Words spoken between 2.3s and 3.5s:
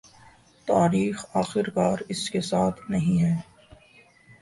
ساتھ نہیں ہے